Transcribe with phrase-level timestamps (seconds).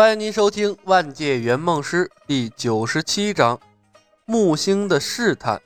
[0.00, 3.56] 欢迎您收听《万界圆梦师》第九十七章
[4.26, 5.56] 《木星的试探》。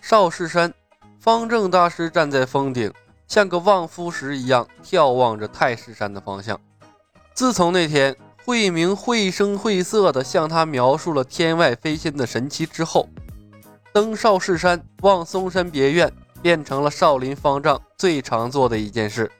[0.00, 0.74] 少室山，
[1.20, 2.92] 方正大师站在峰顶，
[3.28, 6.60] 像个望夫石一样眺望着太师山的方向。
[7.32, 13.08] 自从那天慧明绘声绘色地向他描述了天外飞仙的神奇之后，
[13.92, 19.30] 登少室山望嵩山别院变成了少林方丈最常做的一件事。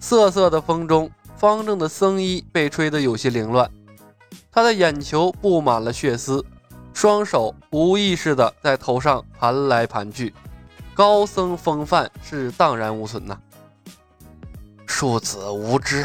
[0.00, 1.08] 瑟瑟的风中。
[1.38, 3.70] 方正的僧衣被吹得有些凌乱，
[4.50, 6.44] 他的眼球布满了血丝，
[6.92, 10.34] 双手无意识地在头上盘来盘去，
[10.94, 13.38] 高僧风范是荡然无存呐。
[14.88, 16.04] 庶子无知，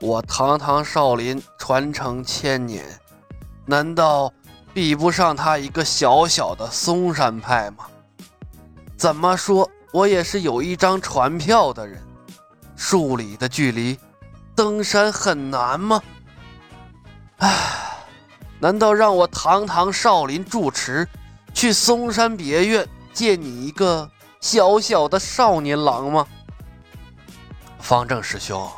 [0.00, 2.82] 我堂堂少林传承千年，
[3.66, 4.32] 难道
[4.72, 7.84] 比不上他一个小小的嵩山派吗？
[8.96, 12.00] 怎么说，我也是有一张船票的人，
[12.76, 13.98] 数里的距离。
[14.60, 16.02] 登山很难吗？
[17.38, 17.96] 唉，
[18.58, 21.08] 难道让我堂堂少林住持
[21.54, 26.26] 去嵩山别院见你一个小小的少年郎吗？
[27.78, 28.68] 方正师兄，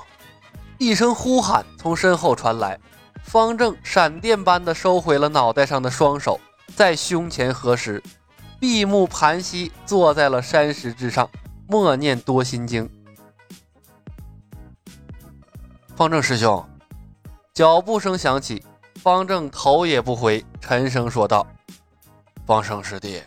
[0.78, 2.78] 一声呼喊从身后传来，
[3.24, 6.39] 方正闪电般的收回了脑袋上的双手，
[6.77, 8.00] 在胸前合十，
[8.61, 11.28] 闭目盘膝，坐在了山石之上，
[11.67, 12.89] 默念多心经。
[15.94, 16.64] 方正师兄，
[17.52, 18.64] 脚步声响起，
[18.96, 21.46] 方正头也不回，沉声说道
[22.46, 23.22] ：“方生师弟，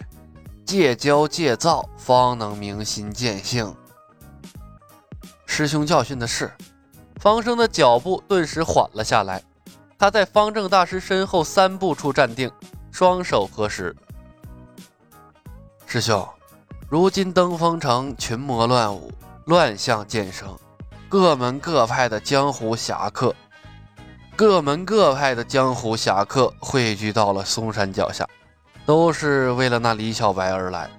[0.66, 3.73] 戒骄戒躁，方能明心见性。
[5.45, 6.52] 师兄教训的是。”
[7.22, 9.41] 方生的脚步顿时缓了下来，
[9.97, 12.52] 他在方正大师身后三步处站定，
[12.91, 13.95] 双手合十
[15.88, 16.27] ：“师兄，
[16.89, 19.11] 如今登封城群魔乱舞，
[19.45, 20.55] 乱象渐生。”
[21.17, 23.33] 各门各派的江湖侠客，
[24.35, 28.27] 各门各派的江湖侠客汇聚到了嵩山脚下，
[28.85, 30.90] 都是为了那李小白而来。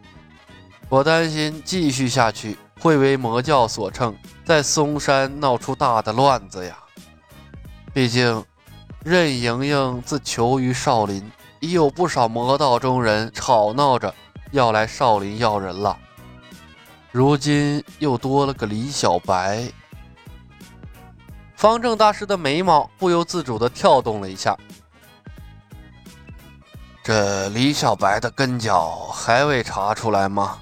[0.89, 6.79] 我担心继续下去会为魔教所乘，在嵩山闹出大的乱子呀。
[7.93, 8.43] 毕竟
[9.05, 11.31] 任盈盈自求于少林，
[11.61, 14.15] 已有不少魔道中人吵闹着
[14.51, 15.95] 要来少林要人了，
[17.13, 19.71] 如今又多了个李小白。
[21.57, 24.57] 方正大师的眉毛不由自主地跳动了一下。
[27.03, 30.59] 这李小白的根脚还未查出来吗？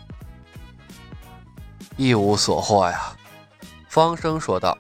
[1.97, 3.13] 一无所获呀，
[3.89, 4.77] 方生说道。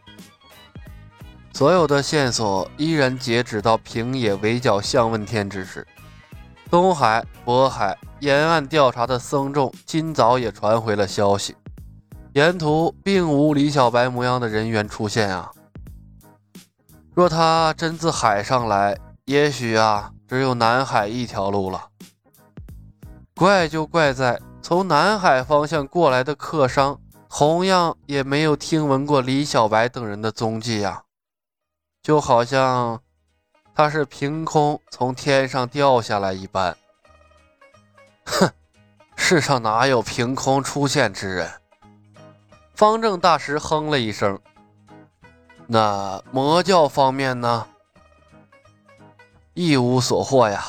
[1.52, 5.86] 所有的线索依然截止到平野围剿向问天之时。
[6.70, 11.56] 东海、渤海沿岸调查的僧众今早也传回了消息，
[12.32, 15.50] 沿途并无李小白模样的人员出现啊。
[17.14, 21.88] 若他真自海上来，也许啊，只有南海一条路了。
[23.36, 31.04] 怪就怪在从南海方向过来的客商，同样也没有听闻过李小白等人的踪迹呀，
[32.02, 33.00] 就好像
[33.74, 36.76] 他是凭空从天上掉下来一般。
[38.26, 38.50] 哼，
[39.14, 41.48] 世上哪有凭空出现之人？
[42.74, 44.40] 方正大师哼了一声。
[45.66, 47.66] 那魔教方面呢？
[49.54, 50.64] 一无所获呀。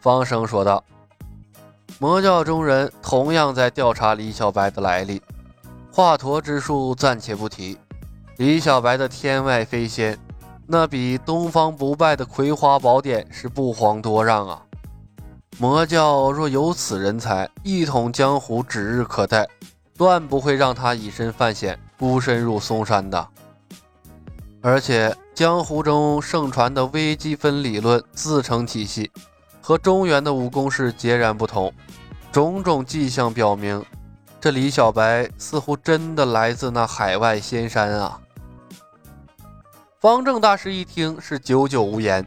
[0.00, 0.84] 方生说道。
[1.98, 5.22] 魔教中人同样在调查李小白的来历。
[5.92, 7.78] 华佗之术暂且不提，
[8.38, 10.18] 李小白的天外飞仙，
[10.66, 14.62] 那比东方不败的葵花宝典是不遑多让啊。
[15.58, 19.46] 魔教若有此人才，一统江湖指日可待，
[19.96, 23.28] 断不会让他以身犯险，孤身入嵩山的。
[24.64, 29.10] 而且江湖中盛传的微积分理论自成体系，
[29.60, 31.72] 和中原的武功是截然不同。
[32.30, 33.84] 种种迹象表明，
[34.40, 38.20] 这李小白似乎真的来自那海外仙山啊！
[40.00, 42.24] 方正大师一听是久久无言，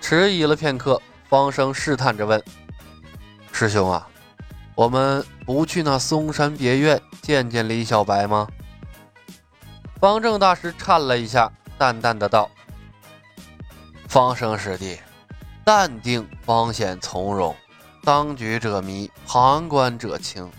[0.00, 2.42] 迟疑了片刻，方生试探着问
[3.50, 4.06] ：“师兄啊，
[4.74, 8.46] 我们不去那嵩山别院见见李小白吗？”
[9.98, 12.50] 方正大师颤了一下，淡淡的道
[14.06, 14.98] ：“方生师弟，
[15.64, 17.56] 淡定方显从容。
[18.04, 20.50] 当局者迷，旁观者清。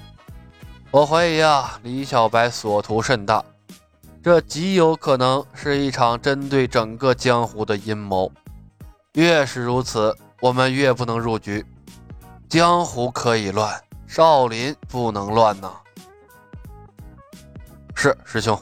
[0.89, 3.45] 我怀疑啊，李小白所图甚大，
[4.23, 8.31] 这极有可能是一场针对整个江湖的阴谋。
[9.13, 11.63] 越是如此，我们越不能入局。
[12.49, 15.71] 江湖可以乱，少林不能乱呐。”
[17.93, 18.59] 是师兄。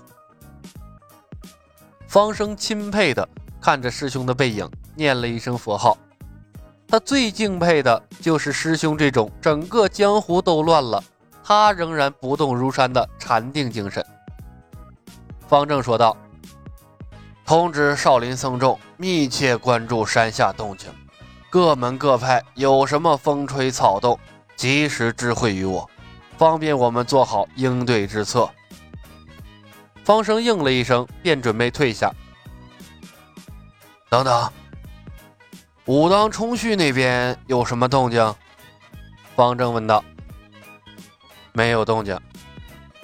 [2.15, 3.27] 方生钦佩的
[3.59, 4.65] 看着师兄的背影，
[4.95, 5.97] 念了一声佛号。
[6.87, 11.03] 他最敬佩的就是师兄这种整个江湖都乱了，
[11.43, 14.01] 他仍然不动如山的禅定精神。
[15.45, 16.15] 方正说道
[17.45, 20.89] ：“通知少林僧众密切关注山下动静，
[21.49, 24.17] 各门各派有什么风吹草动，
[24.55, 25.89] 及时知会于我，
[26.37, 28.49] 方便我们做好应对之策。”
[30.05, 32.13] 方生应了一声，便准备退下。
[34.07, 34.51] 等等，
[35.85, 38.35] 武当冲虚那边有什么动静？
[39.35, 40.05] 方正问道。
[41.53, 42.15] 没有动静。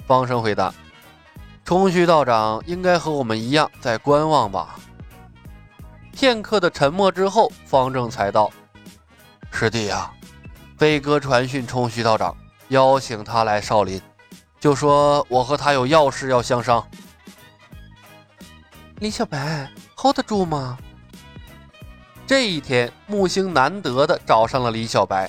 [0.06, 0.72] 方生回答。
[1.64, 4.76] 冲虚道长应该和我们一样在观望吧。
[6.12, 8.48] 片刻的沉默之后，方正才道
[9.50, 10.12] ：“师弟啊，
[10.78, 12.36] 飞哥传讯冲虚道长，
[12.68, 14.00] 邀请他来少林。”
[14.62, 16.86] 就说我和他有要事要相商。
[19.00, 20.78] 李小白 hold 得住吗？
[22.28, 25.28] 这一天，木星难得的找上了李小白。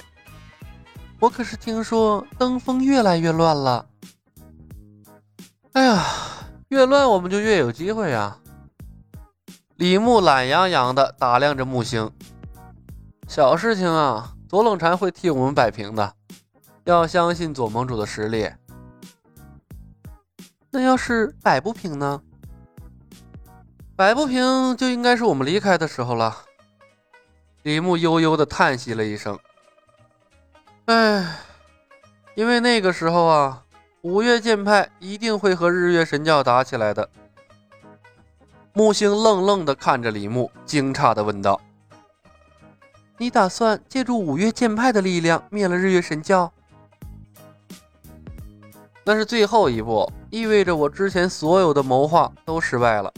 [1.19, 3.87] 我可是听说登峰越来越乱了。
[5.71, 6.05] 哎呀，
[6.67, 8.37] 越乱我们就越有机会呀！
[9.77, 12.11] 李牧懒洋洋的打量着木星，
[13.27, 16.13] 小事情啊，左冷禅会替我们摆平的。
[16.83, 18.51] 要相信左盟主的实力。
[20.75, 22.19] 那要是摆不平呢？
[23.95, 26.35] 摆不平就应该是我们离开的时候了。
[27.61, 29.37] 李牧悠悠的叹息了一声
[30.85, 31.37] ：“哎，
[32.33, 33.63] 因为那个时候啊，
[34.01, 37.07] 五岳剑派一定会和日月神教打起来的。”
[38.73, 41.61] 木星愣愣的看着李牧，惊诧的问道
[43.19, 46.51] ：“你打算借助五岳剑派的力量灭了日月神教？”
[49.05, 53.13] 那是最后一步，意味着我之前所有的谋划都失败了。”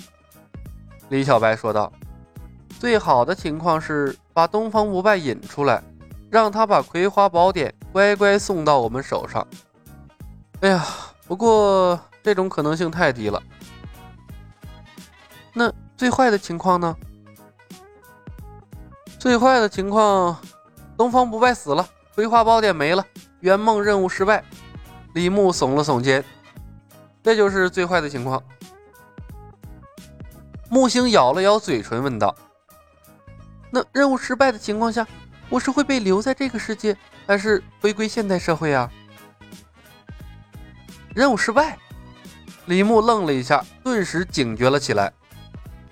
[1.08, 1.90] 李小白说道。
[2.78, 5.82] “最好的情况是把东方不败引出来，
[6.30, 9.48] 让他把葵花宝典乖乖送到我们手上。
[10.60, 10.86] 哎呀，
[11.26, 13.42] 不过这种可能性太低了。
[15.54, 16.94] 那最坏的情况呢？
[19.18, 20.38] 最坏的情况，
[20.98, 23.06] 东方不败死了，葵花宝典没了，
[23.40, 24.44] 圆梦任务失败。”
[25.16, 26.22] 李牧耸了耸肩，
[27.26, 28.42] 这就是最坏的情况。
[30.70, 32.36] 木星咬了咬嘴唇，问道
[33.74, 35.08] ：“那任务失败的情况下，
[35.50, 36.96] 我是会被留在这个世界，
[37.26, 38.92] 还是回归现代社会啊？”
[41.16, 41.80] 任务失败，
[42.68, 45.12] 李牧愣了一下，顿时警觉了起来。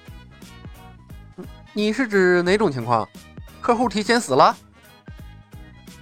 [1.73, 3.09] “你是指哪种情况？
[3.59, 4.55] 客户提前死了？”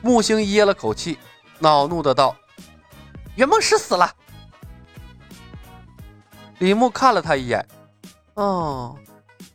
[0.04, 1.18] 木星噎了口气，
[1.60, 2.36] 恼怒的道。
[3.38, 4.14] 圆梦师死了，
[6.62, 7.68] 李牧看了他一眼。
[8.36, 8.96] 哦，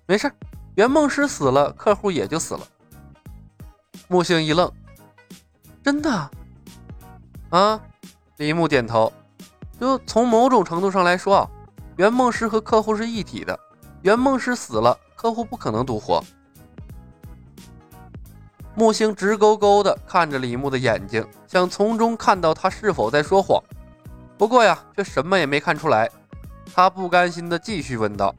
[0.07, 0.29] 没事，
[0.75, 2.67] 圆梦师死了，客户也就死了。
[4.09, 4.69] 木星一愣，
[5.85, 6.31] 真的？
[7.51, 7.81] 啊？
[8.39, 9.13] 李牧点头。
[9.79, 11.51] 就从某种程度上来说啊，
[11.97, 13.57] 圆梦师和客户是一体的。
[14.03, 16.21] 圆梦师死了，客户不可能独活。
[18.75, 23.63] 木星直勾勾地看着李牧的眼睛，想从中看到他是否在说谎。
[24.37, 26.11] 不过呀，却什么也没看出来。
[26.75, 28.35] 他不甘心地继续问道：“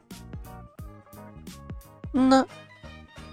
[2.12, 2.44] 那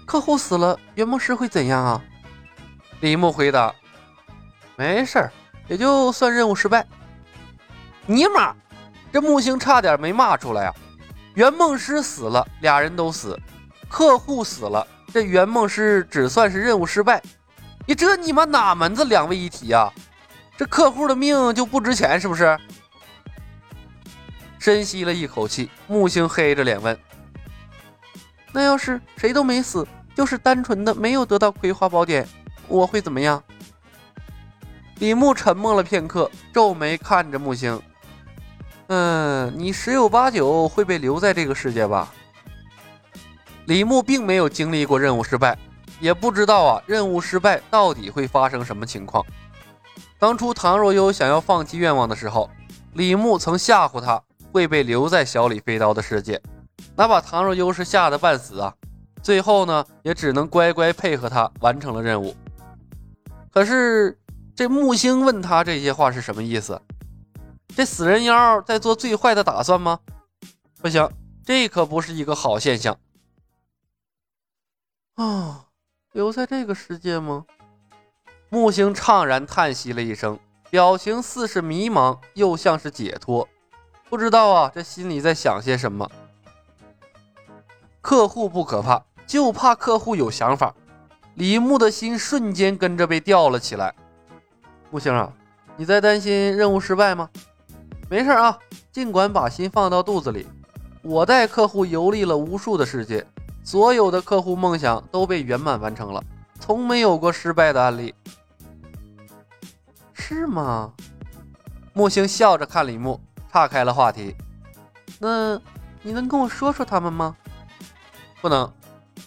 [0.04, 2.02] 客户死了，圆梦师会怎样啊？”
[3.00, 3.74] 李牧回答
[4.76, 5.32] ：“没事儿，
[5.68, 6.86] 也就算任务失败。”
[8.06, 8.54] 尼玛，
[9.12, 10.74] 这木星差点没骂出来啊！
[11.34, 13.36] 圆梦师死了，俩人都死；
[13.88, 14.86] 客户死了。
[15.12, 17.22] 这圆梦师只算是任务失败，
[17.86, 19.92] 你这你妈哪门子两位一体呀？
[20.56, 22.58] 这客户的命就不值钱是不是？
[24.66, 26.98] 深吸了一口气，木星黑着脸问
[28.50, 32.26] ：“那要是谁都没死，就是单纯的没有得到葵花宝典，
[32.66, 33.40] 我会怎么样？”
[34.98, 37.80] 李牧沉默了片刻，皱眉看着木星
[38.90, 42.12] ：“嗯，你十有八九会被留在这个世界吧？”
[43.66, 45.56] 李牧并没有经历过任务失败，
[46.00, 49.24] 也不知道啊任务失败到底会发生什么情况。
[50.18, 52.50] 当初唐若幽想要放弃愿望的时候，
[52.94, 54.20] 李牧曾吓唬他
[54.56, 56.40] 会被留在小李飞刀的世界，
[56.96, 58.74] 那把唐若幽是吓得半死啊。
[59.22, 62.34] 最后呢，也只能乖乖配合他完成了任务。
[63.50, 64.18] 可是
[64.54, 66.80] 这木星问他这些话是什么意思？
[67.76, 70.00] 这死人妖在做最坏的打算吗？
[70.80, 71.06] 不行，
[71.44, 72.98] 这可不是一个好现象。
[75.16, 75.66] 啊，
[76.12, 77.44] 留在这个世界吗？
[78.48, 80.38] 木星怅然叹息了一声，
[80.70, 83.46] 表情似是迷茫，又像是解脱，
[84.08, 86.08] 不知道啊，这心里在想些什么。
[88.00, 90.74] 客户不可怕，就怕客户有想法。
[91.34, 93.94] 李牧的心瞬间跟着被吊了起来。
[94.90, 95.32] 木星啊，
[95.76, 97.28] 你在担心任务失败吗？
[98.08, 98.56] 没事啊，
[98.92, 100.46] 尽管把心放到肚子里。
[101.02, 103.26] 我带客户游历了无数的世界，
[103.64, 106.22] 所有的客户梦想都被圆满完成了，
[106.60, 108.14] 从没有过失败的案例。
[110.14, 110.92] 是吗？
[111.92, 113.20] 木星笑着看李牧，
[113.56, 114.36] 岔开了话题。
[115.18, 115.58] 那
[116.02, 117.34] 你能跟我说说他们吗？
[118.42, 118.70] 不能。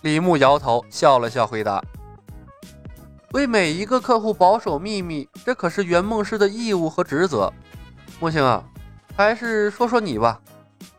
[0.03, 1.83] 李牧摇头，笑了笑，回答。
[3.31, 7.51] 为每一个客户保守秘密，这可是圆梦师的义务和职责。
[8.19, 8.63] 木星啊，
[9.17, 10.39] 还是说说你吧，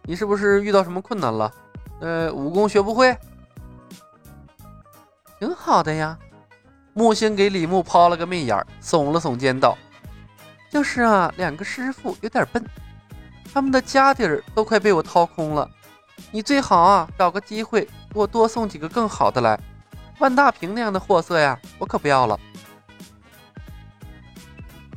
[0.02, 1.52] 你是不是遇到什么困难了？
[2.00, 3.16] 呃，武功学不会？
[5.38, 6.18] 挺好的呀。
[6.94, 9.78] 木星给李牧抛了个媚眼，耸了耸肩道
[10.68, 12.60] ：“就是啊，两个师傅有点笨，
[13.52, 15.68] 他们的家底儿都快被我掏空了。
[16.30, 19.58] 你最好啊，找个机会给我多送几个更好的来。”
[20.20, 22.38] 万大平那样的货色呀，我可不要了。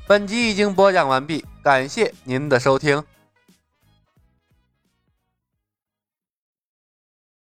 [0.06, 3.04] 本集已经播讲完毕，感谢您的收听。